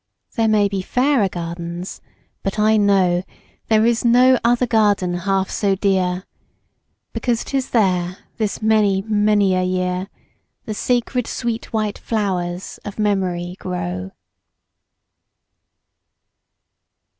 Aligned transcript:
There 0.35 0.47
may 0.47 0.67
be 0.67 0.81
fairer 0.81 1.29
gardens—but 1.29 2.57
I 2.57 2.75
know 2.75 3.21
There 3.67 3.85
is 3.85 4.03
no 4.03 4.39
other 4.43 4.65
garden 4.65 5.13
half 5.13 5.51
so 5.51 5.75
dear, 5.75 6.25
Because 7.13 7.43
'tis 7.43 7.69
there, 7.69 8.17
this 8.37 8.63
many, 8.63 9.03
many 9.03 9.53
a 9.53 9.61
year, 9.61 10.07
The 10.65 10.73
sacred 10.73 11.27
sweet 11.27 11.71
white 11.71 11.99
flowers 11.99 12.79
of 12.83 12.97
memory 12.97 13.55
grow. 13.59 14.09